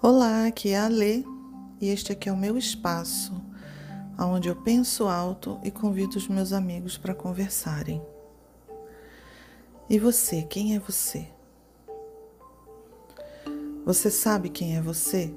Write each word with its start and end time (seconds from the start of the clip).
Olá, 0.00 0.46
aqui 0.46 0.68
é 0.68 0.78
a 0.78 0.86
Lê 0.86 1.24
e 1.80 1.88
este 1.88 2.12
aqui 2.12 2.28
é 2.28 2.32
o 2.32 2.36
meu 2.36 2.56
espaço, 2.56 3.32
onde 4.16 4.48
eu 4.48 4.54
penso 4.54 5.08
alto 5.08 5.58
e 5.64 5.72
convido 5.72 6.16
os 6.16 6.28
meus 6.28 6.52
amigos 6.52 6.96
para 6.96 7.12
conversarem. 7.12 8.00
E 9.90 9.98
você, 9.98 10.42
quem 10.42 10.76
é 10.76 10.78
você? 10.78 11.26
Você 13.84 14.08
sabe 14.08 14.50
quem 14.50 14.76
é 14.76 14.80
você? 14.80 15.34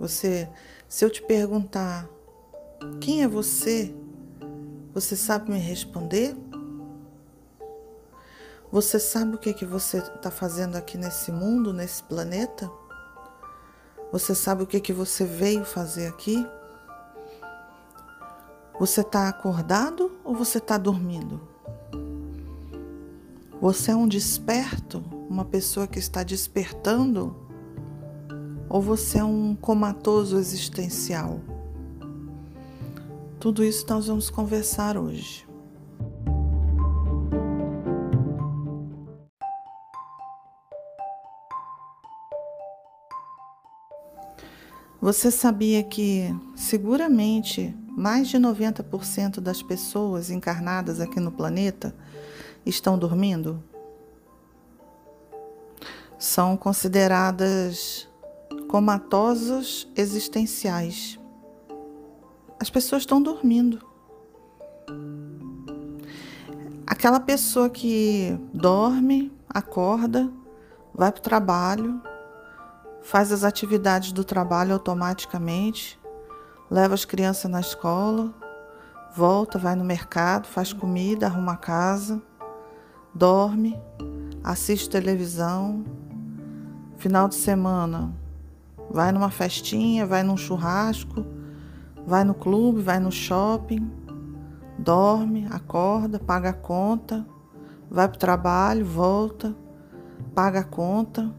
Você, 0.00 0.48
se 0.88 1.04
eu 1.04 1.10
te 1.10 1.20
perguntar 1.20 2.08
quem 2.98 3.22
é 3.22 3.28
você, 3.28 3.94
você 4.94 5.14
sabe 5.14 5.50
me 5.50 5.58
responder? 5.58 6.34
Você 8.72 8.98
sabe 8.98 9.36
o 9.36 9.38
que, 9.38 9.52
que 9.52 9.66
você 9.66 9.98
está 9.98 10.30
fazendo 10.30 10.76
aqui 10.76 10.96
nesse 10.96 11.30
mundo, 11.30 11.74
nesse 11.74 12.02
planeta? 12.02 12.70
Você 14.16 14.34
sabe 14.34 14.62
o 14.62 14.66
que, 14.66 14.80
que 14.80 14.94
você 14.94 15.26
veio 15.26 15.62
fazer 15.62 16.06
aqui? 16.06 16.46
Você 18.80 19.02
está 19.02 19.28
acordado 19.28 20.10
ou 20.24 20.34
você 20.34 20.56
está 20.56 20.78
dormindo? 20.78 21.38
Você 23.60 23.90
é 23.90 23.94
um 23.94 24.08
desperto, 24.08 25.04
uma 25.28 25.44
pessoa 25.44 25.86
que 25.86 25.98
está 25.98 26.22
despertando? 26.22 27.36
Ou 28.70 28.80
você 28.80 29.18
é 29.18 29.24
um 29.24 29.54
comatoso 29.54 30.38
existencial? 30.38 31.38
Tudo 33.38 33.62
isso 33.62 33.84
nós 33.86 34.06
vamos 34.06 34.30
conversar 34.30 34.96
hoje. 34.96 35.45
Você 45.06 45.30
sabia 45.30 45.84
que 45.84 46.34
seguramente 46.56 47.72
mais 47.96 48.26
de 48.26 48.38
90% 48.38 49.38
das 49.38 49.62
pessoas 49.62 50.30
encarnadas 50.30 50.98
aqui 50.98 51.20
no 51.20 51.30
planeta 51.30 51.94
estão 52.66 52.98
dormindo? 52.98 53.62
São 56.18 56.56
consideradas 56.56 58.08
comatosas 58.66 59.86
existenciais. 59.94 61.20
As 62.58 62.68
pessoas 62.68 63.02
estão 63.02 63.22
dormindo. 63.22 63.80
Aquela 66.84 67.20
pessoa 67.20 67.70
que 67.70 68.36
dorme, 68.52 69.32
acorda, 69.48 70.28
vai 70.92 71.12
para 71.12 71.20
o 71.20 71.22
trabalho, 71.22 72.02
faz 73.06 73.30
as 73.30 73.44
atividades 73.44 74.10
do 74.10 74.24
trabalho 74.24 74.72
automaticamente, 74.72 75.96
leva 76.68 76.92
as 76.92 77.04
crianças 77.04 77.48
na 77.48 77.60
escola, 77.60 78.34
volta, 79.14 79.60
vai 79.60 79.76
no 79.76 79.84
mercado, 79.84 80.48
faz 80.48 80.72
comida, 80.72 81.26
arruma 81.26 81.52
a 81.52 81.56
casa, 81.56 82.20
dorme, 83.14 83.80
assiste 84.42 84.90
televisão, 84.90 85.84
final 86.96 87.28
de 87.28 87.36
semana 87.36 88.12
vai 88.90 89.12
numa 89.12 89.30
festinha, 89.30 90.04
vai 90.04 90.24
num 90.24 90.36
churrasco, 90.36 91.24
vai 92.04 92.24
no 92.24 92.34
clube, 92.34 92.82
vai 92.82 92.98
no 92.98 93.12
shopping, 93.12 93.88
dorme, 94.80 95.46
acorda, 95.52 96.18
paga 96.18 96.48
a 96.48 96.52
conta, 96.52 97.24
vai 97.88 98.08
para 98.08 98.16
o 98.16 98.18
trabalho, 98.18 98.84
volta, 98.84 99.54
paga 100.34 100.58
a 100.58 100.64
conta 100.64 101.32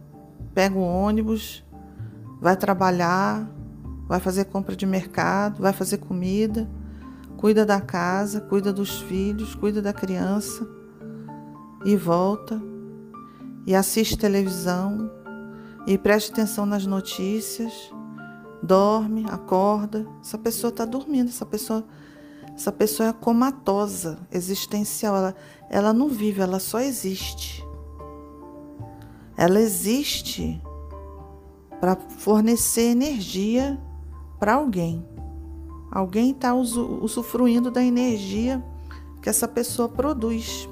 pega 0.58 0.76
o 0.76 0.82
ônibus, 0.82 1.64
vai 2.42 2.58
trabalhar, 2.58 3.48
vai 4.08 4.20
fazer 4.20 4.46
compra 4.46 4.76
de 4.76 4.88
mercado, 4.88 5.62
vai 5.62 5.72
fazer 5.72 6.00
comida, 6.00 6.68
cuida 7.38 7.64
da 7.64 7.80
casa, 7.80 8.42
cuida 8.42 8.74
dos 8.74 9.00
filhos, 9.02 9.54
cuida 9.54 9.84
da 9.84 9.94
criança 9.94 10.68
e 11.86 11.96
volta 11.96 12.60
e 13.68 13.76
assiste 13.76 14.18
televisão 14.18 15.12
e 15.86 15.96
preste 15.96 16.32
atenção 16.32 16.66
nas 16.66 16.88
notícias, 16.88 17.94
dorme, 18.64 19.28
acorda. 19.30 20.08
Essa 20.22 20.40
pessoa 20.40 20.70
está 20.70 20.86
dormindo, 20.86 21.30
essa 21.30 21.46
pessoa, 21.46 21.86
essa 22.56 22.72
pessoa 22.72 23.10
é 23.10 23.14
comatosa, 23.14 24.18
existencial. 24.32 25.18
Ela, 25.18 25.36
ela 25.70 25.94
não 25.94 26.10
vive, 26.10 26.42
ela 26.42 26.60
só 26.60 26.80
existe 26.80 27.67
ela 29.38 29.60
existe 29.60 30.60
para 31.80 31.96
fornecer 31.96 32.90
energia 32.90 33.80
para 34.40 34.56
alguém. 34.56 35.08
Alguém 35.92 36.32
está 36.32 36.54
usufruindo 36.54 37.70
da 37.70 37.84
energia 37.84 38.64
que 39.22 39.30
essa 39.30 39.48
pessoa 39.48 39.88
produz. 39.88 40.68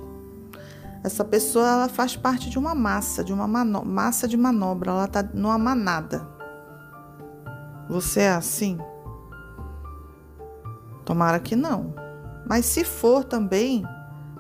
Essa 1.03 1.23
pessoa 1.23 1.67
ela 1.67 1.89
faz 1.89 2.15
parte 2.15 2.49
de 2.49 2.57
uma 2.57 2.73
massa, 2.73 3.23
de 3.23 3.31
uma 3.31 3.47
massa 3.47 4.27
de 4.27 4.35
manobra, 4.35 4.89
ela 4.89 5.05
está 5.05 5.21
numa 5.21 5.57
manada. 5.57 6.27
Você 7.87 8.21
é 8.21 8.31
assim? 8.31 8.79
Tomara 11.05 11.39
que 11.39 11.55
não. 11.55 11.93
Mas 12.47 12.65
se 12.65 12.83
for 12.83 13.23
também, 13.23 13.85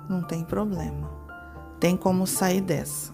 não 0.09 0.23
tem 0.23 0.43
problema. 0.43 1.11
Tem 1.79 1.95
como 1.95 2.25
sair 2.25 2.61
dessa. 2.61 3.13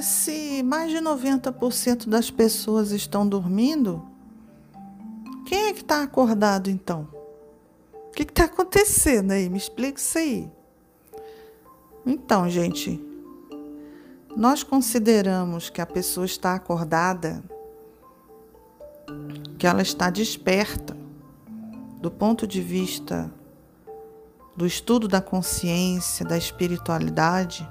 Se 0.00 0.62
mais 0.62 0.90
de 0.90 0.98
90% 0.98 2.08
das 2.08 2.30
pessoas 2.30 2.92
estão 2.92 3.28
dormindo, 3.28 4.06
quem 5.44 5.66
é 5.66 5.72
que 5.72 5.80
está 5.80 6.02
acordado 6.02 6.70
então? 6.70 7.08
O 8.08 8.12
que 8.12 8.22
está 8.22 8.44
acontecendo 8.44 9.32
aí? 9.32 9.50
Me 9.50 9.58
explica 9.58 9.98
isso 9.98 10.16
aí. 10.16 10.50
Então, 12.06 12.48
gente, 12.48 13.00
nós 14.36 14.62
consideramos 14.62 15.68
que 15.68 15.80
a 15.80 15.86
pessoa 15.86 16.24
está 16.24 16.54
acordada, 16.54 17.42
que 19.58 19.66
ela 19.66 19.82
está 19.82 20.08
desperta, 20.08 20.96
do 22.00 22.10
ponto 22.10 22.46
de 22.46 22.60
vista 22.60 23.30
do 24.56 24.66
estudo 24.66 25.08
da 25.08 25.20
consciência, 25.20 26.24
da 26.24 26.36
espiritualidade 26.36 27.68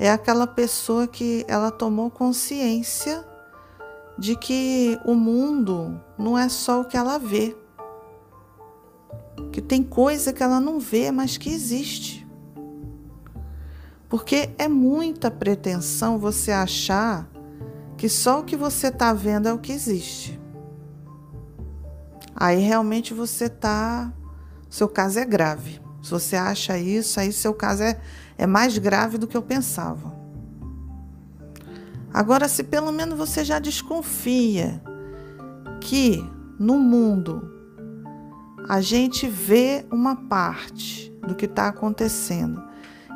é 0.00 0.10
aquela 0.10 0.46
pessoa 0.46 1.06
que 1.06 1.44
ela 1.46 1.70
tomou 1.70 2.10
consciência 2.10 3.22
de 4.18 4.34
que 4.34 4.98
o 5.04 5.14
mundo 5.14 6.00
não 6.16 6.38
é 6.38 6.48
só 6.48 6.80
o 6.80 6.86
que 6.86 6.96
ela 6.96 7.18
vê. 7.18 7.54
Que 9.52 9.60
tem 9.60 9.82
coisa 9.82 10.32
que 10.32 10.42
ela 10.42 10.58
não 10.58 10.80
vê, 10.80 11.10
mas 11.10 11.36
que 11.36 11.50
existe. 11.50 12.26
Porque 14.08 14.48
é 14.56 14.66
muita 14.66 15.30
pretensão 15.30 16.18
você 16.18 16.50
achar 16.50 17.28
que 17.98 18.08
só 18.08 18.40
o 18.40 18.44
que 18.44 18.56
você 18.56 18.86
está 18.86 19.12
vendo 19.12 19.48
é 19.48 19.52
o 19.52 19.58
que 19.58 19.70
existe. 19.70 20.40
Aí 22.34 22.58
realmente 22.58 23.12
você 23.12 23.44
está. 23.44 24.10
Seu 24.70 24.88
caso 24.88 25.18
é 25.18 25.26
grave. 25.26 25.89
Se 26.02 26.10
você 26.10 26.36
acha 26.36 26.78
isso, 26.78 27.20
aí 27.20 27.32
seu 27.32 27.52
caso 27.52 27.82
é, 27.82 28.00
é 28.38 28.46
mais 28.46 28.78
grave 28.78 29.18
do 29.18 29.26
que 29.26 29.36
eu 29.36 29.42
pensava. 29.42 30.18
Agora, 32.12 32.48
se 32.48 32.64
pelo 32.64 32.90
menos 32.90 33.16
você 33.16 33.44
já 33.44 33.58
desconfia 33.58 34.82
que 35.80 36.24
no 36.58 36.78
mundo 36.78 37.48
a 38.68 38.80
gente 38.80 39.28
vê 39.28 39.86
uma 39.90 40.16
parte 40.16 41.12
do 41.26 41.34
que 41.34 41.46
está 41.46 41.68
acontecendo 41.68 42.62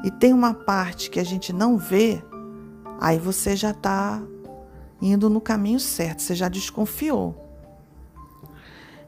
e 0.05 0.11
tem 0.11 0.32
uma 0.32 0.55
parte 0.55 1.11
que 1.11 1.19
a 1.19 1.25
gente 1.25 1.53
não 1.53 1.76
vê, 1.76 2.23
aí 3.00 3.19
você 3.19 3.56
já 3.56 3.70
está 3.70 4.23
indo 5.00 5.29
no 5.29 5.41
caminho 5.41 5.81
certo, 5.81 6.23
você 6.23 6.35
já 6.35 6.49
desconfiou. 6.49 7.44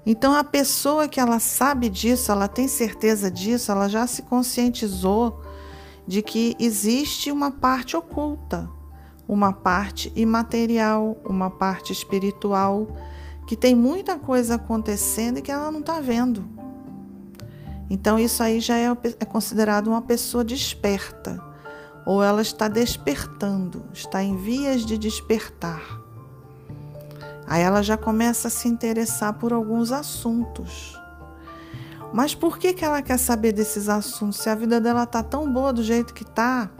Então 0.06 0.32
a 0.32 0.44
pessoa 0.44 1.08
que 1.08 1.18
ela 1.18 1.40
sabe 1.40 1.88
disso, 1.88 2.30
ela 2.30 2.46
tem 2.46 2.68
certeza 2.68 3.28
disso, 3.28 3.72
ela 3.72 3.88
já 3.88 4.06
se 4.06 4.22
conscientizou 4.22 5.42
de 6.06 6.22
que 6.22 6.54
existe 6.60 7.32
uma 7.32 7.50
parte 7.50 7.96
oculta, 7.96 8.70
uma 9.26 9.52
parte 9.52 10.12
imaterial, 10.14 11.16
uma 11.24 11.50
parte 11.50 11.92
espiritual, 11.92 12.86
que 13.48 13.56
tem 13.56 13.74
muita 13.74 14.16
coisa 14.16 14.54
acontecendo 14.54 15.38
e 15.38 15.42
que 15.42 15.50
ela 15.50 15.72
não 15.72 15.80
está 15.80 16.00
vendo. 16.00 16.48
Então 17.90 18.16
isso 18.16 18.44
aí 18.44 18.60
já 18.60 18.76
é, 18.76 18.86
é 19.18 19.24
considerado 19.24 19.88
uma 19.88 20.02
pessoa 20.02 20.44
desperta, 20.44 21.42
ou 22.06 22.22
ela 22.22 22.42
está 22.42 22.68
despertando, 22.68 23.84
está 23.92 24.22
em 24.22 24.36
vias 24.36 24.86
de 24.86 24.96
despertar. 24.96 25.95
Aí 27.46 27.62
ela 27.62 27.82
já 27.82 27.96
começa 27.96 28.48
a 28.48 28.50
se 28.50 28.68
interessar 28.68 29.34
por 29.34 29.52
alguns 29.52 29.92
assuntos. 29.92 31.00
Mas 32.12 32.34
por 32.34 32.58
que, 32.58 32.72
que 32.72 32.84
ela 32.84 33.02
quer 33.02 33.18
saber 33.18 33.52
desses 33.52 33.88
assuntos 33.88 34.38
se 34.38 34.48
a 34.48 34.54
vida 34.54 34.80
dela 34.80 35.06
tá 35.06 35.22
tão 35.22 35.52
boa 35.52 35.72
do 35.72 35.82
jeito 35.82 36.14
que 36.14 36.24
tá? 36.24 36.70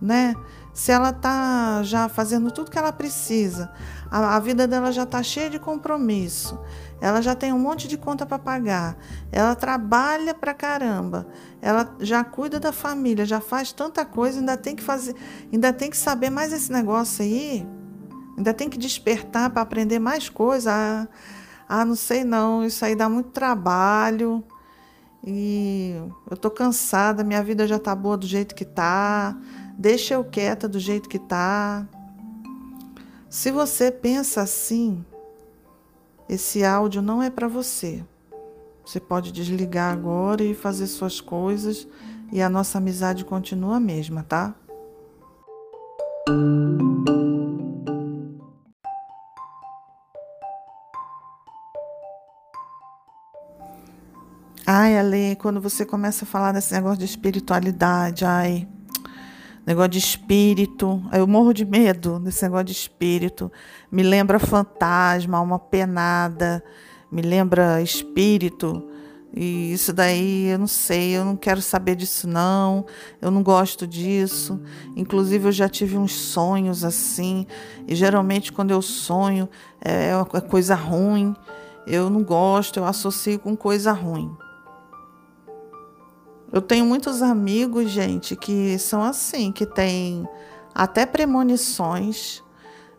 Né? 0.00 0.34
Se 0.72 0.92
ela 0.92 1.12
tá 1.12 1.82
já 1.82 2.08
fazendo 2.08 2.50
tudo 2.50 2.70
que 2.70 2.78
ela 2.78 2.92
precisa, 2.92 3.72
a, 4.10 4.36
a 4.36 4.40
vida 4.40 4.66
dela 4.68 4.92
já 4.92 5.06
tá 5.06 5.22
cheia 5.22 5.48
de 5.48 5.58
compromisso, 5.58 6.58
ela 7.00 7.22
já 7.22 7.34
tem 7.34 7.52
um 7.52 7.58
monte 7.58 7.88
de 7.88 7.96
conta 7.96 8.26
para 8.26 8.38
pagar, 8.38 8.96
ela 9.32 9.54
trabalha 9.54 10.34
pra 10.34 10.52
caramba, 10.52 11.26
ela 11.62 11.94
já 12.00 12.22
cuida 12.22 12.60
da 12.60 12.72
família, 12.72 13.24
já 13.24 13.40
faz 13.40 13.72
tanta 13.72 14.04
coisa, 14.04 14.40
ainda 14.40 14.56
tem 14.56 14.76
que 14.76 14.82
fazer, 14.82 15.14
ainda 15.50 15.72
tem 15.72 15.88
que 15.88 15.96
saber 15.96 16.28
mais 16.28 16.52
esse 16.52 16.70
negócio 16.70 17.24
aí, 17.24 17.66
ainda 18.36 18.52
tem 18.52 18.68
que 18.68 18.78
despertar 18.78 19.50
para 19.50 19.62
aprender 19.62 19.98
mais 19.98 20.28
coisa. 20.28 20.72
Ah, 20.72 21.08
ah, 21.68 21.84
não 21.84 21.96
sei 21.96 22.24
não, 22.24 22.64
isso 22.64 22.84
aí 22.84 22.94
dá 22.94 23.08
muito 23.08 23.30
trabalho. 23.30 24.44
E 25.24 25.94
eu 26.30 26.36
tô 26.36 26.50
cansada, 26.50 27.24
minha 27.24 27.42
vida 27.42 27.66
já 27.66 27.78
tá 27.78 27.94
boa 27.94 28.16
do 28.16 28.26
jeito 28.26 28.54
que 28.54 28.64
tá. 28.64 29.36
Deixa 29.76 30.14
eu 30.14 30.24
quieta 30.24 30.68
do 30.68 30.78
jeito 30.78 31.08
que 31.08 31.18
tá. 31.18 31.86
Se 33.28 33.50
você 33.50 33.90
pensa 33.90 34.42
assim, 34.42 35.04
esse 36.28 36.64
áudio 36.64 37.02
não 37.02 37.22
é 37.22 37.28
para 37.28 37.48
você. 37.48 38.04
Você 38.84 39.00
pode 39.00 39.32
desligar 39.32 39.92
agora 39.92 40.44
e 40.44 40.54
fazer 40.54 40.86
suas 40.86 41.20
coisas 41.20 41.88
e 42.32 42.40
a 42.40 42.48
nossa 42.48 42.78
amizade 42.78 43.24
continua 43.24 43.76
a 43.76 43.80
mesma, 43.80 44.22
tá? 44.22 44.54
Ai, 54.66 54.98
Ale, 54.98 55.36
quando 55.36 55.60
você 55.60 55.86
começa 55.86 56.24
a 56.24 56.28
falar 56.28 56.52
desse 56.52 56.74
negócio 56.74 56.98
de 56.98 57.04
espiritualidade, 57.04 58.24
ai, 58.24 58.66
negócio 59.64 59.90
de 59.90 59.98
espírito, 59.98 61.02
eu 61.12 61.26
morro 61.26 61.52
de 61.52 61.64
medo 61.64 62.18
desse 62.20 62.42
negócio 62.42 62.66
de 62.66 62.72
espírito. 62.72 63.50
Me 63.90 64.02
lembra 64.02 64.38
fantasma, 64.38 65.40
uma 65.40 65.58
penada, 65.58 66.62
me 67.10 67.22
lembra 67.22 67.80
espírito. 67.82 68.88
E 69.34 69.72
isso 69.72 69.92
daí 69.92 70.46
eu 70.46 70.58
não 70.58 70.66
sei, 70.66 71.16
eu 71.16 71.24
não 71.24 71.36
quero 71.36 71.60
saber 71.60 71.94
disso 71.94 72.26
não. 72.26 72.86
Eu 73.20 73.30
não 73.30 73.42
gosto 73.42 73.86
disso. 73.86 74.60
Inclusive 74.96 75.48
eu 75.48 75.52
já 75.52 75.68
tive 75.68 75.98
uns 75.98 76.12
sonhos 76.12 76.84
assim, 76.84 77.46
e 77.86 77.94
geralmente 77.94 78.52
quando 78.52 78.70
eu 78.70 78.80
sonho 78.80 79.48
é 79.80 80.16
uma 80.16 80.40
coisa 80.40 80.74
ruim. 80.74 81.34
Eu 81.86 82.10
não 82.10 82.24
gosto, 82.24 82.78
eu 82.80 82.84
associo 82.84 83.38
com 83.38 83.56
coisa 83.56 83.92
ruim. 83.92 84.36
Eu 86.52 86.60
tenho 86.60 86.84
muitos 86.84 87.22
amigos, 87.22 87.90
gente, 87.90 88.34
que 88.34 88.78
são 88.78 89.02
assim, 89.02 89.52
que 89.52 89.66
têm 89.66 90.26
até 90.74 91.06
premonições. 91.06 92.42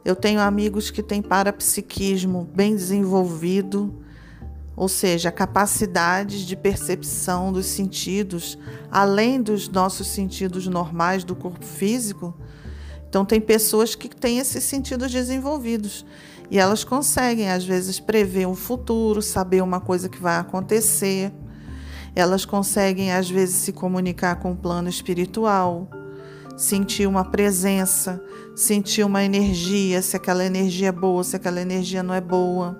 Eu 0.05 0.15
tenho 0.15 0.39
amigos 0.39 0.89
que 0.89 1.03
têm 1.03 1.21
parapsiquismo 1.21 2.49
bem 2.55 2.75
desenvolvido, 2.75 3.93
ou 4.75 4.87
seja, 4.87 5.31
capacidades 5.31 6.41
de 6.41 6.55
percepção 6.55 7.51
dos 7.51 7.65
sentidos, 7.65 8.57
além 8.91 9.41
dos 9.41 9.67
nossos 9.67 10.07
sentidos 10.07 10.67
normais 10.67 11.23
do 11.23 11.35
corpo 11.35 11.65
físico. 11.65 12.33
Então, 13.09 13.25
tem 13.25 13.41
pessoas 13.41 13.95
que 13.95 14.07
têm 14.07 14.39
esses 14.39 14.63
sentidos 14.63 15.11
desenvolvidos 15.11 16.05
e 16.49 16.57
elas 16.57 16.83
conseguem, 16.83 17.51
às 17.51 17.65
vezes, 17.65 17.99
prever 17.99 18.47
um 18.47 18.55
futuro, 18.55 19.21
saber 19.21 19.61
uma 19.61 19.79
coisa 19.79 20.07
que 20.07 20.21
vai 20.21 20.37
acontecer. 20.37 21.33
Elas 22.15 22.45
conseguem, 22.45 23.11
às 23.11 23.29
vezes, 23.29 23.55
se 23.55 23.73
comunicar 23.73 24.37
com 24.37 24.53
o 24.53 24.55
plano 24.55 24.87
espiritual, 24.87 25.89
sentir 26.55 27.05
uma 27.05 27.25
presença, 27.25 28.21
sentir 28.55 29.03
uma 29.03 29.23
energia, 29.23 30.01
se 30.01 30.15
aquela 30.15 30.43
energia 30.43 30.87
é 30.87 30.91
boa, 30.91 31.23
se 31.23 31.35
aquela 31.35 31.61
energia 31.61 32.01
não 32.01 32.13
é 32.13 32.21
boa. 32.21 32.79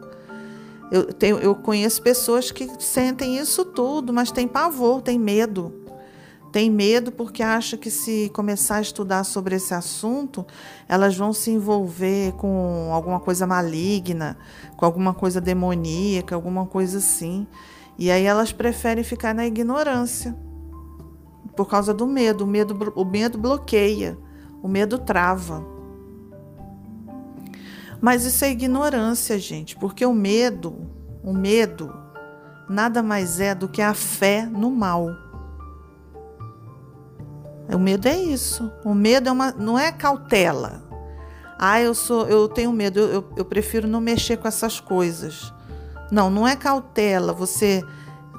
Eu, 0.90 1.14
tenho, 1.14 1.38
eu 1.38 1.54
conheço 1.54 2.02
pessoas 2.02 2.50
que 2.50 2.70
sentem 2.80 3.38
isso 3.38 3.66
tudo, 3.66 4.14
mas 4.14 4.32
tem 4.32 4.48
pavor, 4.48 5.02
tem 5.02 5.20
medo. 5.20 5.87
Tem 6.58 6.72
medo 6.72 7.12
porque 7.12 7.44
acha 7.44 7.78
que 7.78 7.92
se 7.92 8.32
começar 8.34 8.78
a 8.78 8.82
estudar 8.82 9.24
sobre 9.24 9.58
esse 9.58 9.76
assunto, 9.76 10.44
elas 10.90 11.16
vão 11.16 11.32
se 11.32 11.52
envolver 11.52 12.32
com 12.32 12.90
alguma 12.92 13.20
coisa 13.20 13.46
maligna, 13.46 14.36
com 14.76 14.84
alguma 14.84 15.14
coisa 15.14 15.40
demoníaca, 15.40 16.34
alguma 16.34 16.66
coisa 16.66 16.98
assim. 16.98 17.46
E 17.96 18.10
aí 18.10 18.24
elas 18.26 18.52
preferem 18.52 19.04
ficar 19.04 19.36
na 19.36 19.46
ignorância 19.46 20.36
por 21.56 21.70
causa 21.70 21.94
do 21.94 22.08
medo. 22.08 22.44
O 22.44 22.48
medo, 22.48 22.92
o 22.96 23.06
medo 23.06 23.38
bloqueia, 23.38 24.18
o 24.60 24.68
medo 24.68 24.98
trava. 24.98 25.64
Mas 28.02 28.26
isso 28.26 28.44
é 28.44 28.50
ignorância, 28.50 29.38
gente, 29.38 29.76
porque 29.76 30.04
o 30.04 30.12
medo, 30.12 30.76
o 31.24 31.34
medo, 31.34 31.94
nada 32.68 33.04
mais 33.04 33.40
é 33.40 33.54
do 33.54 33.70
que 33.70 33.80
a 33.84 33.94
fé 33.94 34.48
no 34.48 34.72
mal. 34.72 35.27
O 37.74 37.80
medo 37.80 38.08
é 38.08 38.18
isso. 38.18 38.72
O 38.84 38.94
medo 38.94 39.30
é 39.30 39.32
uma, 39.32 39.52
não 39.52 39.78
é 39.78 39.92
cautela. 39.92 40.84
Ah, 41.60 41.82
eu 41.82 41.94
sou, 41.94 42.28
eu 42.28 42.48
tenho 42.48 42.72
medo. 42.72 43.00
Eu, 43.00 43.34
eu, 43.36 43.46
prefiro 43.46 43.88
não 43.88 44.00
mexer 44.00 44.38
com 44.38 44.48
essas 44.48 44.80
coisas. 44.80 45.54
Não, 46.12 46.30
não 46.30 46.48
é 46.48 46.56
cautela. 46.56 47.34
Você 47.34 47.84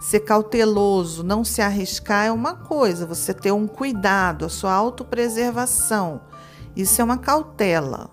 ser 0.01 0.21
cauteloso, 0.21 1.23
não 1.25 1.45
se 1.45 1.61
arriscar 1.61 2.27
é 2.27 2.33
uma 2.33 2.55
coisa, 2.55 3.05
você 3.05 3.35
ter 3.35 3.53
um 3.53 3.67
cuidado, 3.67 4.45
a 4.45 4.49
sua 4.49 4.73
autopreservação. 4.73 6.21
Isso 6.77 7.01
é 7.01 7.05
uma 7.05 7.19
cautela. 7.19 8.11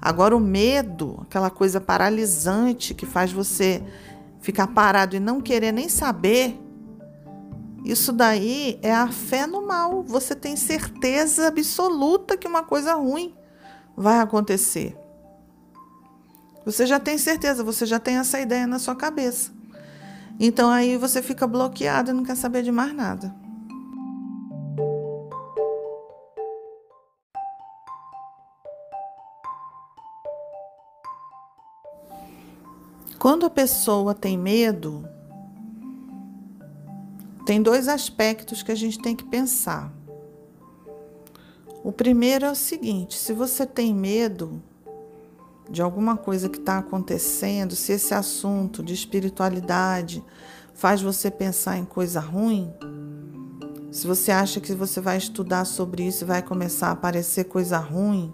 Agora, 0.00 0.36
o 0.36 0.40
medo, 0.40 1.20
aquela 1.22 1.48
coisa 1.48 1.80
paralisante 1.80 2.92
que 2.92 3.06
faz 3.06 3.30
você 3.32 3.82
ficar 4.40 4.66
parado 4.66 5.14
e 5.14 5.20
não 5.20 5.40
querer 5.40 5.70
nem 5.70 5.88
saber, 5.88 6.60
isso 7.84 8.12
daí 8.12 8.78
é 8.82 8.94
a 8.94 9.08
fé 9.08 9.46
no 9.46 9.66
mal. 9.66 10.02
Você 10.02 10.34
tem 10.34 10.56
certeza 10.56 11.48
absoluta 11.48 12.36
que 12.36 12.46
uma 12.46 12.62
coisa 12.62 12.94
ruim 12.94 13.34
vai 13.96 14.20
acontecer. 14.20 14.96
Você 16.64 16.86
já 16.86 17.00
tem 17.00 17.18
certeza, 17.18 17.64
você 17.64 17.84
já 17.84 17.98
tem 17.98 18.18
essa 18.18 18.40
ideia 18.40 18.66
na 18.66 18.78
sua 18.78 18.94
cabeça. 18.94 19.50
Então 20.38 20.70
aí 20.70 20.96
você 20.96 21.20
fica 21.20 21.46
bloqueado 21.46 22.10
e 22.10 22.14
não 22.14 22.24
quer 22.24 22.36
saber 22.36 22.62
de 22.62 22.70
mais 22.70 22.94
nada. 22.94 23.34
Quando 33.18 33.46
a 33.46 33.50
pessoa 33.50 34.14
tem 34.14 34.36
medo, 34.36 35.08
tem 37.44 37.62
dois 37.62 37.88
aspectos 37.88 38.62
que 38.62 38.72
a 38.72 38.74
gente 38.74 38.98
tem 38.98 39.16
que 39.16 39.24
pensar. 39.24 39.92
O 41.82 41.90
primeiro 41.90 42.46
é 42.46 42.50
o 42.50 42.54
seguinte: 42.54 43.18
se 43.18 43.32
você 43.32 43.66
tem 43.66 43.94
medo, 43.94 44.62
de 45.68 45.82
alguma 45.82 46.16
coisa 46.16 46.48
que 46.48 46.58
está 46.58 46.78
acontecendo, 46.78 47.74
se 47.74 47.92
esse 47.92 48.14
assunto 48.14 48.82
de 48.82 48.94
espiritualidade 48.94 50.22
faz 50.74 51.02
você 51.02 51.30
pensar 51.30 51.76
em 51.76 51.84
coisa 51.84 52.20
ruim, 52.20 52.72
se 53.90 54.06
você 54.06 54.30
acha 54.30 54.60
que 54.60 54.74
você 54.74 55.00
vai 55.00 55.18
estudar 55.18 55.64
sobre 55.64 56.06
isso 56.06 56.24
e 56.24 56.26
vai 56.26 56.42
começar 56.42 56.88
a 56.88 56.92
aparecer 56.92 57.44
coisa 57.44 57.78
ruim, 57.78 58.32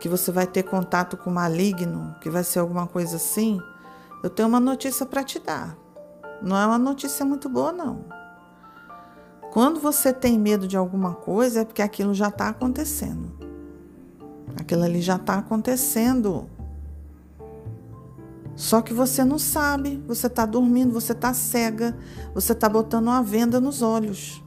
que 0.00 0.08
você 0.08 0.32
vai 0.32 0.46
ter 0.46 0.64
contato 0.64 1.16
com 1.16 1.30
o 1.30 1.34
maligno, 1.34 2.14
que 2.20 2.28
vai 2.28 2.42
ser 2.42 2.58
alguma 2.58 2.86
coisa 2.86 3.16
assim, 3.16 3.60
eu 4.22 4.28
tenho 4.28 4.48
uma 4.48 4.60
notícia 4.60 5.06
para 5.06 5.22
te 5.22 5.38
dar. 5.38 5.76
Não 6.42 6.56
é 6.56 6.66
uma 6.66 6.78
notícia 6.78 7.24
muito 7.24 7.48
boa, 7.48 7.72
não. 7.72 8.04
Quando 9.52 9.80
você 9.80 10.12
tem 10.12 10.38
medo 10.38 10.68
de 10.68 10.76
alguma 10.76 11.14
coisa, 11.14 11.60
é 11.60 11.64
porque 11.64 11.82
aquilo 11.82 12.14
já 12.14 12.28
está 12.28 12.48
acontecendo. 12.48 13.32
Aquilo 14.56 14.84
ali 14.84 15.02
já 15.02 15.16
está 15.16 15.34
acontecendo. 15.34 16.48
Só 18.54 18.80
que 18.80 18.92
você 18.92 19.24
não 19.24 19.38
sabe, 19.38 20.02
você 20.06 20.26
está 20.26 20.46
dormindo, 20.46 20.92
você 20.92 21.12
está 21.12 21.32
cega, 21.34 21.96
você 22.34 22.52
está 22.52 22.68
botando 22.68 23.08
uma 23.08 23.22
venda 23.22 23.60
nos 23.60 23.82
olhos. 23.82 24.42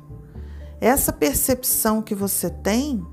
Essa 0.79 1.11
percepção 1.11 2.01
que 2.01 2.13
você 2.13 2.49
tem, 2.49 3.05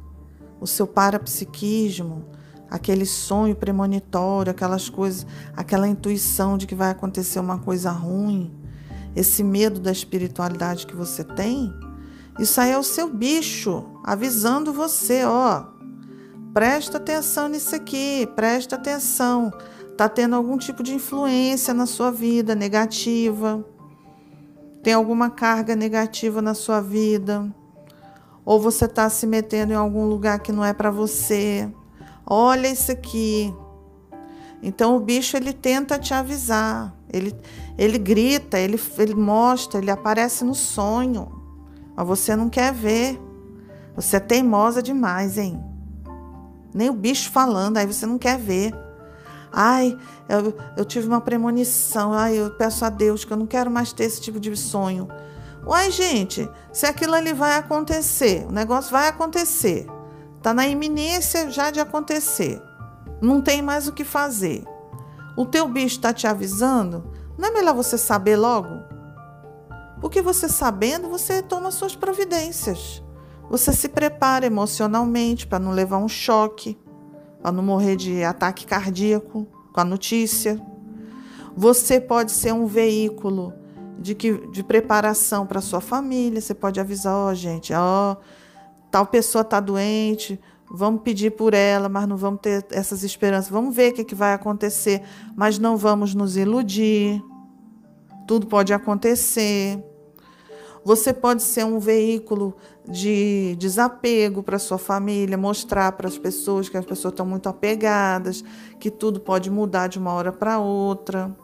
o 0.60 0.66
seu 0.66 0.86
parapsiquismo, 0.86 2.24
aquele 2.70 3.04
sonho 3.04 3.56
premonitório, 3.56 4.50
aquelas 4.50 4.88
coisas, 4.88 5.26
aquela 5.56 5.88
intuição 5.88 6.56
de 6.56 6.66
que 6.66 6.74
vai 6.74 6.90
acontecer 6.90 7.40
uma 7.40 7.58
coisa 7.58 7.90
ruim, 7.90 8.54
esse 9.16 9.42
medo 9.42 9.80
da 9.80 9.90
espiritualidade 9.90 10.86
que 10.86 10.94
você 10.94 11.24
tem, 11.24 11.72
isso 12.38 12.60
aí 12.60 12.70
é 12.70 12.78
o 12.78 12.82
seu 12.82 13.12
bicho 13.12 13.84
avisando 14.04 14.72
você, 14.72 15.24
ó, 15.24 15.66
Presta 16.52 16.96
atenção 16.98 17.48
nisso 17.48 17.76
aqui, 17.76 18.28
presta 18.34 18.74
atenção. 18.74 19.52
está 19.92 20.08
tendo 20.08 20.34
algum 20.34 20.58
tipo 20.58 20.82
de 20.82 20.94
influência 20.94 21.72
na 21.72 21.86
sua 21.86 22.10
vida 22.10 22.54
negativa, 22.56 23.64
tem 24.82 24.92
alguma 24.92 25.30
carga 25.30 25.76
negativa 25.76 26.42
na 26.42 26.54
sua 26.54 26.80
vida, 26.80 27.54
ou 28.44 28.58
você 28.58 28.86
está 28.86 29.08
se 29.08 29.26
metendo 29.26 29.72
em 29.72 29.76
algum 29.76 30.06
lugar 30.06 30.40
que 30.40 30.50
não 30.50 30.64
é 30.64 30.72
para 30.72 30.90
você. 30.90 31.70
Olha 32.32 32.68
isso 32.68 32.92
aqui. 32.92 33.52
Então 34.62 34.94
o 34.94 35.00
bicho 35.00 35.36
ele 35.36 35.52
tenta 35.52 35.98
te 35.98 36.14
avisar, 36.14 36.94
ele, 37.12 37.34
ele 37.76 37.98
grita, 37.98 38.56
ele, 38.56 38.80
ele 38.98 39.14
mostra, 39.16 39.80
ele 39.80 39.90
aparece 39.90 40.44
no 40.44 40.54
sonho, 40.54 41.28
mas 41.96 42.06
você 42.06 42.36
não 42.36 42.48
quer 42.48 42.72
ver. 42.72 43.20
Você 43.96 44.16
é 44.16 44.20
teimosa 44.20 44.80
demais, 44.80 45.36
hein? 45.36 45.60
Nem 46.72 46.88
o 46.88 46.92
bicho 46.92 47.32
falando, 47.32 47.78
aí 47.78 47.86
você 47.86 48.06
não 48.06 48.16
quer 48.16 48.38
ver. 48.38 48.72
Ai, 49.52 49.98
eu, 50.28 50.54
eu 50.76 50.84
tive 50.84 51.08
uma 51.08 51.20
premonição. 51.20 52.12
Ai, 52.12 52.36
eu 52.36 52.50
peço 52.52 52.84
a 52.84 52.90
Deus 52.90 53.24
que 53.24 53.32
eu 53.32 53.36
não 53.36 53.46
quero 53.46 53.68
mais 53.68 53.92
ter 53.92 54.04
esse 54.04 54.20
tipo 54.20 54.38
de 54.38 54.54
sonho. 54.56 55.08
Uai, 55.66 55.90
gente, 55.90 56.48
se 56.72 56.86
aquilo 56.86 57.14
ali 57.14 57.32
vai 57.32 57.56
acontecer, 57.56 58.46
o 58.48 58.52
negócio 58.52 58.92
vai 58.92 59.08
acontecer. 59.08 59.88
Está 60.40 60.54
na 60.54 60.66
iminência 60.66 61.50
já 61.50 61.70
de 61.70 61.80
acontecer. 61.80 62.62
Não 63.20 63.42
tem 63.42 63.60
mais 63.60 63.86
o 63.86 63.92
que 63.92 64.04
fazer. 64.04 64.64
O 65.36 65.44
teu 65.44 65.68
bicho 65.68 65.96
está 65.96 66.14
te 66.14 66.26
avisando. 66.26 67.12
Não 67.36 67.50
é 67.50 67.52
melhor 67.52 67.74
você 67.74 67.98
saber 67.98 68.36
logo? 68.36 68.82
Porque 70.00 70.22
você 70.22 70.48
sabendo, 70.48 71.10
você 71.10 71.42
toma 71.42 71.70
suas 71.70 71.94
providências. 71.94 73.02
Você 73.50 73.70
se 73.70 73.86
prepara 73.86 74.46
emocionalmente 74.46 75.46
para 75.46 75.58
não 75.58 75.72
levar 75.72 75.98
um 75.98 76.08
choque 76.08 76.78
para 77.42 77.52
não 77.52 77.62
morrer 77.62 77.96
de 77.96 78.24
ataque 78.24 78.64
cardíaco 78.64 79.46
com 79.74 79.80
a 79.80 79.84
notícia. 79.84 80.58
Você 81.54 82.00
pode 82.00 82.32
ser 82.32 82.54
um 82.54 82.64
veículo 82.64 83.52
de, 83.98 84.14
que, 84.14 84.46
de 84.48 84.62
preparação 84.62 85.46
para 85.46 85.60
sua 85.60 85.82
família. 85.82 86.40
Você 86.40 86.54
pode 86.54 86.80
avisar, 86.80 87.14
ó, 87.14 87.30
oh, 87.30 87.34
gente, 87.34 87.74
ó, 87.74 88.12
oh, 88.12 88.16
tal 88.90 89.06
pessoa 89.06 89.42
está 89.42 89.60
doente, 89.60 90.40
vamos 90.70 91.02
pedir 91.02 91.30
por 91.32 91.54
ela, 91.54 91.88
mas 91.88 92.06
não 92.06 92.16
vamos 92.16 92.40
ter 92.40 92.64
essas 92.70 93.02
esperanças. 93.02 93.50
Vamos 93.50 93.74
ver 93.74 93.92
o 93.92 93.94
que, 93.94 94.04
que 94.04 94.14
vai 94.14 94.32
acontecer, 94.32 95.02
mas 95.34 95.58
não 95.58 95.76
vamos 95.76 96.14
nos 96.14 96.36
iludir. 96.36 97.22
Tudo 98.26 98.46
pode 98.46 98.72
acontecer. 98.72 99.82
Você 100.84 101.12
pode 101.12 101.42
ser 101.42 101.64
um 101.64 101.78
veículo 101.78 102.56
de 102.88 103.54
desapego 103.58 104.42
para 104.42 104.58
sua 104.58 104.78
família, 104.78 105.36
mostrar 105.36 105.92
para 105.92 106.08
as 106.08 106.16
pessoas 106.16 106.68
que 106.68 106.76
as 106.76 106.84
pessoas 106.86 107.12
estão 107.12 107.26
muito 107.26 107.48
apegadas, 107.48 108.42
que 108.78 108.90
tudo 108.90 109.20
pode 109.20 109.50
mudar 109.50 109.88
de 109.88 109.98
uma 109.98 110.12
hora 110.12 110.32
para 110.32 110.58
outra. 110.58 111.36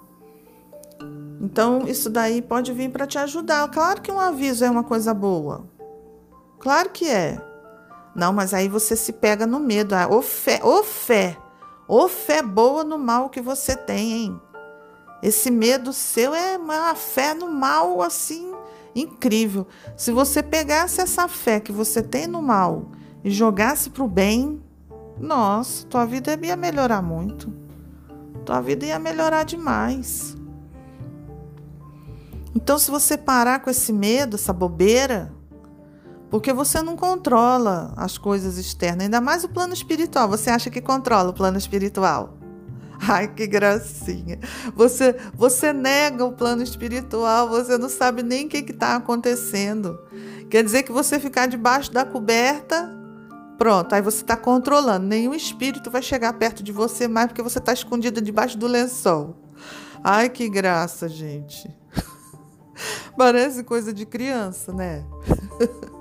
Então, 1.39 1.87
isso 1.87 2.09
daí 2.09 2.41
pode 2.41 2.73
vir 2.73 2.91
para 2.91 3.07
te 3.07 3.19
ajudar. 3.19 3.71
Claro 3.71 4.01
que 4.01 4.11
um 4.11 4.19
aviso 4.19 4.65
é 4.65 4.71
uma 4.71 4.83
coisa 4.83 5.13
boa. 5.13 5.76
Claro 6.59 6.91
que 6.91 7.09
é. 7.09 7.41
Não, 8.15 8.33
mas 8.33 8.55
aí 8.55 8.69
você 8.69 8.97
se 8.97 9.13
pega 9.13 9.47
no 9.47 9.61
medo. 9.61 9.95
Ah, 9.95 10.09
ô 10.09 10.23
fé, 10.23 10.61
ô 10.63 10.83
fé, 10.83 11.37
ô 11.87 12.09
fé 12.09 12.43
boa 12.43 12.83
no 12.83 12.99
mal 12.99 13.29
que 13.29 13.41
você 13.41 13.77
tem, 13.77 14.13
hein? 14.13 14.41
Esse 15.23 15.51
medo 15.51 15.93
seu 15.93 16.35
é 16.35 16.57
uma 16.57 16.95
fé 16.95 17.35
no 17.35 17.51
mal 17.51 18.03
assim 18.03 18.55
incrível. 18.95 19.67
Se 19.97 20.11
você 20.11 20.43
pegasse 20.43 21.01
essa 21.01 21.29
fé 21.29 21.61
que 21.61 21.73
você 21.73 22.03
tem 22.03 22.27
no 22.27 22.41
mal 22.41 22.91
e 23.23 23.31
jogasse 23.31 23.91
para 23.91 24.03
o 24.03 24.09
bem, 24.09 24.63
nossa, 25.19 25.87
tua 25.87 26.07
vida 26.07 26.39
ia 26.43 26.57
melhorar 26.57 27.03
muito. 27.03 27.53
Tua 28.45 28.61
vida 28.61 28.87
ia 28.87 28.99
melhorar 28.99 29.43
demais. 29.45 30.37
Então, 32.55 32.79
se 32.79 32.91
você 32.91 33.19
parar 33.19 33.61
com 33.61 33.69
esse 33.69 33.93
medo, 33.93 34.37
essa 34.37 34.53
bobeira, 34.53 35.36
porque 36.37 36.53
você 36.53 36.83
não 36.83 36.97
controla 36.97 37.95
as 37.97 38.19
coisas 38.19 38.59
externas, 38.59 39.05
ainda 39.05 39.23
mais 39.23 39.43
o 39.43 39.49
plano 39.49 39.73
espiritual. 39.73 40.29
Você 40.29 40.51
acha 40.51 40.69
que 40.69 40.83
controla 40.83 41.31
o 41.31 41.33
plano 41.33 41.57
espiritual? 41.57 42.37
Ai, 43.09 43.29
que 43.29 43.47
gracinha. 43.47 44.39
Você, 44.75 45.17
você 45.33 45.73
nega 45.73 46.27
o 46.27 46.33
plano 46.33 46.63
espiritual, 46.63 47.49
você 47.49 47.79
não 47.79 47.89
sabe 47.89 48.23
nem 48.23 48.45
o 48.45 48.49
que 48.51 48.59
está 48.59 48.97
acontecendo. 48.97 49.99
Quer 50.51 50.63
dizer 50.63 50.83
que 50.83 50.93
você 50.93 51.19
ficar 51.19 51.47
debaixo 51.47 51.91
da 51.91 52.05
coberta, 52.05 52.95
pronto, 53.57 53.95
aí 53.95 54.03
você 54.03 54.21
está 54.21 54.37
controlando. 54.37 55.07
Nenhum 55.07 55.33
espírito 55.33 55.91
vai 55.91 56.03
chegar 56.03 56.35
perto 56.35 56.63
de 56.63 56.71
você 56.71 57.09
mais 57.09 57.29
porque 57.29 57.41
você 57.41 57.59
está 57.59 57.73
escondida 57.73 58.21
debaixo 58.21 58.59
do 58.59 58.67
lençol. 58.67 59.35
Ai, 60.05 60.29
que 60.29 60.51
graça, 60.51 61.09
gente. 61.09 61.75
Parece 63.17 63.65
coisa 63.65 63.91
de 63.91 64.05
criança, 64.05 64.71
né? 64.71 65.03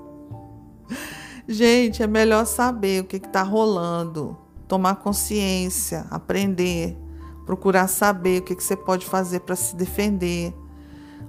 gente, 1.48 2.02
é 2.02 2.06
melhor 2.06 2.46
saber 2.46 3.02
o 3.02 3.04
que 3.04 3.16
está 3.16 3.42
rolando 3.42 4.36
tomar 4.66 4.96
consciência, 4.96 6.06
aprender, 6.10 6.96
procurar 7.44 7.88
saber 7.88 8.40
o 8.40 8.44
que, 8.44 8.56
que 8.56 8.64
você 8.64 8.76
pode 8.76 9.06
fazer 9.06 9.40
para 9.40 9.54
se 9.54 9.76
defender, 9.76 10.54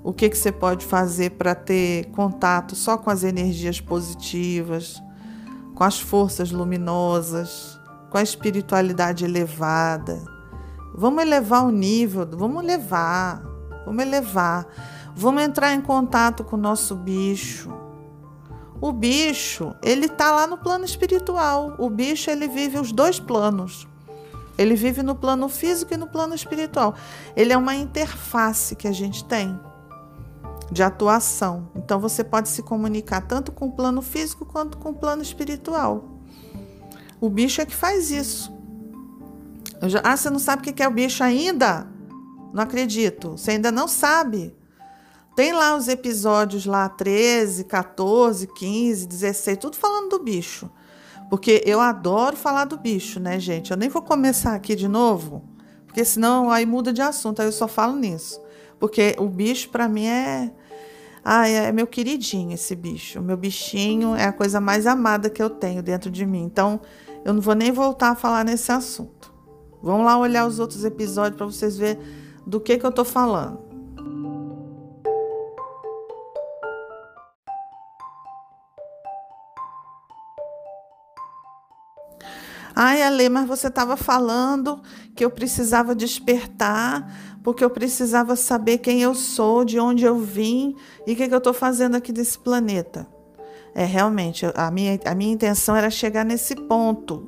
o 0.04 0.12
que, 0.12 0.30
que 0.30 0.38
você 0.38 0.52
pode 0.52 0.86
fazer 0.86 1.32
para 1.32 1.54
ter 1.54 2.06
contato 2.12 2.76
só 2.76 2.98
com 2.98 3.10
as 3.10 3.24
energias 3.24 3.80
positivas, 3.80 5.02
com 5.76 5.84
as 5.84 6.00
forças 6.00 6.52
luminosas, 6.52 7.80
com 8.10 8.18
a 8.18 8.24
espiritualidade 8.24 9.26
elevada. 9.26 10.24
Vamos 10.96 11.22
elevar 11.22 11.64
o 11.66 11.72
nível, 11.72 12.28
vamos 12.32 12.64
elevar, 12.64 13.44
vamos 13.86 14.04
elevar. 14.04 14.66
Vamos 15.16 15.42
entrar 15.42 15.74
em 15.74 15.82
contato 15.82 16.44
com 16.44 16.56
o 16.56 16.60
nosso 16.60 16.96
bicho 16.96 17.87
o 18.80 18.92
bicho, 18.92 19.76
ele 19.82 20.08
tá 20.08 20.32
lá 20.32 20.46
no 20.46 20.58
plano 20.58 20.86
espiritual. 20.86 21.76
O 21.80 21.90
bicho, 21.90 22.30
ele 22.30 22.48
vive 22.48 22.78
os 22.78 22.92
dois 22.92 23.20
planos. 23.20 23.88
Ele 24.58 24.76
vive 24.76 25.04
no 25.04 25.16
plano 25.16 25.48
físico 25.50 25.94
e 25.94 25.98
no 25.98 26.08
plano 26.08 26.34
espiritual. 26.34 26.96
Ele 27.36 27.54
é 27.54 27.58
uma 27.58 27.76
interface 27.76 28.76
que 28.76 28.88
a 28.88 28.92
gente 28.92 29.24
tem 29.24 29.60
de 30.72 30.84
atuação. 30.84 31.70
Então 31.76 32.00
você 32.00 32.24
pode 32.24 32.50
se 32.50 32.62
comunicar 32.62 33.22
tanto 33.22 33.52
com 33.52 33.68
o 33.68 33.72
plano 33.72 34.02
físico 34.02 34.46
quanto 34.46 34.78
com 34.78 34.90
o 34.90 34.94
plano 34.94 35.22
espiritual. 35.22 36.04
O 37.22 37.30
bicho 37.30 37.62
é 37.62 37.66
que 37.66 37.76
faz 37.76 38.12
isso. 38.12 38.56
Já, 39.84 40.02
ah, 40.04 40.18
você 40.18 40.30
não 40.30 40.40
sabe 40.40 40.62
o 40.70 40.74
que 40.74 40.84
é 40.84 40.88
o 40.88 40.92
bicho 40.92 41.24
ainda? 41.24 41.88
Não 42.54 42.64
acredito. 42.64 43.32
Você 43.32 43.52
ainda 43.52 43.72
não 43.72 43.88
sabe. 43.88 44.57
Tem 45.38 45.54
lá 45.54 45.78
os 45.78 45.88
episódios 45.88 46.66
lá 46.66 46.90
13, 46.90 47.66
14, 47.66 48.48
15, 48.48 49.06
16, 49.06 49.58
tudo 49.60 49.78
falando 49.78 50.10
do 50.10 50.20
bicho. 50.24 50.68
Porque 51.30 51.62
eu 51.64 51.80
adoro 51.80 52.36
falar 52.36 52.66
do 52.66 52.76
bicho, 52.76 53.20
né, 53.20 53.40
gente? 53.40 53.70
Eu 53.70 53.78
nem 53.78 53.88
vou 53.88 54.02
começar 54.02 54.56
aqui 54.56 54.74
de 54.74 54.88
novo, 54.88 55.48
porque 55.86 56.04
senão 56.04 56.50
aí 56.50 56.66
muda 56.66 56.92
de 56.92 57.04
assunto, 57.04 57.40
aí 57.40 57.48
eu 57.48 57.52
só 57.52 57.68
falo 57.68 57.96
nisso. 57.96 58.42
Porque 58.80 59.16
o 59.20 59.28
bicho 59.28 59.70
para 59.70 59.88
mim 59.88 60.08
é 60.08 60.52
ah, 61.24 61.48
é 61.48 61.72
meu 61.72 61.86
queridinho 61.86 62.56
esse 62.56 62.76
bicho. 62.76 63.20
O 63.20 63.22
meu 63.22 63.38
bichinho 63.38 64.16
é 64.16 64.24
a 64.24 64.34
coisa 64.34 64.60
mais 64.60 64.88
amada 64.88 65.30
que 65.30 65.44
eu 65.44 65.52
tenho 65.52 65.84
dentro 65.84 66.10
de 66.10 66.26
mim. 66.26 66.46
Então, 66.46 66.82
eu 67.24 67.32
não 67.32 67.42
vou 67.42 67.54
nem 67.54 67.72
voltar 67.72 68.10
a 68.10 68.16
falar 68.16 68.44
nesse 68.44 68.72
assunto. 68.72 69.32
Vamos 69.84 70.04
lá 70.04 70.18
olhar 70.18 70.48
os 70.48 70.58
outros 70.58 70.84
episódios 70.84 71.38
para 71.38 71.46
vocês 71.46 71.78
verem 71.78 72.02
do 72.44 72.60
que, 72.60 72.80
que 72.80 72.86
eu 72.88 72.90
estou 72.90 73.06
falando. 73.06 73.67
Ai, 82.80 83.02
Ale, 83.02 83.28
mas 83.28 83.48
você 83.48 83.70
estava 83.70 83.98
falando 83.98 84.80
que 85.16 85.26
eu 85.26 85.32
precisava 85.32 85.96
despertar, 85.96 87.12
porque 87.42 87.66
eu 87.66 87.72
precisava 87.72 88.36
saber 88.36 88.78
quem 88.78 89.02
eu 89.02 89.16
sou, 89.16 89.66
de 89.66 89.80
onde 89.80 90.06
eu 90.06 90.20
vim 90.20 90.76
e 91.08 91.14
o 91.14 91.16
que, 91.16 91.28
que 91.28 91.34
eu 91.34 91.40
estou 91.40 91.56
fazendo 91.56 91.96
aqui 91.96 92.14
nesse 92.14 92.38
planeta. 92.38 93.08
É, 93.74 93.84
realmente, 93.84 94.46
a 94.54 94.70
minha, 94.70 95.00
a 95.06 95.16
minha 95.16 95.34
intenção 95.34 95.76
era 95.76 95.90
chegar 95.90 96.24
nesse 96.24 96.56
ponto. 96.56 97.28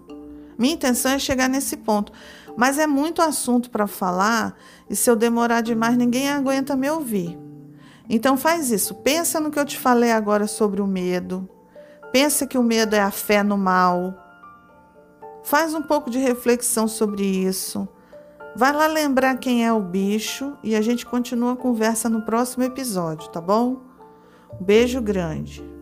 Minha 0.56 0.76
intenção 0.76 1.14
é 1.14 1.18
chegar 1.18 1.50
nesse 1.50 1.78
ponto. 1.78 2.14
Mas 2.56 2.78
é 2.78 2.86
muito 2.86 3.20
assunto 3.20 3.72
para 3.72 3.88
falar 3.88 4.56
e 4.88 4.96
se 4.96 5.10
eu 5.10 5.16
demorar 5.16 5.62
demais, 5.62 5.98
ninguém 5.98 6.30
aguenta 6.30 6.76
me 6.76 6.92
ouvir. 6.92 7.36
Então 8.08 8.38
faz 8.38 8.70
isso. 8.70 8.94
Pensa 8.94 9.40
no 9.40 9.50
que 9.50 9.58
eu 9.58 9.66
te 9.66 9.80
falei 9.80 10.12
agora 10.12 10.46
sobre 10.46 10.80
o 10.80 10.86
medo. 10.86 11.50
Pensa 12.12 12.46
que 12.46 12.58
o 12.58 12.62
medo 12.62 12.96
é 12.96 13.02
a 13.02 13.10
fé 13.10 13.42
no 13.42 13.58
mal. 13.58 14.29
Faz 15.44 15.74
um 15.74 15.82
pouco 15.82 16.10
de 16.10 16.20
reflexão 16.20 16.88
sobre 16.88 17.24
isso. 17.24 17.88
Vai 18.56 18.74
lá 18.74 18.88
lembrar 18.88 19.38
quem 19.38 19.66
é 19.66 19.72
o 19.72 19.80
bicho 19.80 20.58
e 20.64 20.76
a 20.76 20.82
gente 20.82 21.06
continua 21.06 21.54
a 21.54 21.58
conversa 21.58 22.10
no 22.10 22.24
próximo 22.24 22.64
episódio, 22.64 23.30
tá 23.30 23.40
bom? 23.40 23.82
Beijo 24.60 25.02
grande. 25.02 25.79